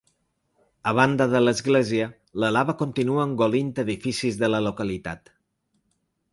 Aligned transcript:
A 0.91 0.93
banda 0.99 1.27
de 1.33 1.41
l’església, 1.43 2.07
la 2.45 2.51
lava 2.57 2.75
continua 2.81 3.29
engolint 3.29 3.71
edificis 3.87 4.43
de 4.43 4.53
la 4.53 4.65
localitat. 4.71 5.35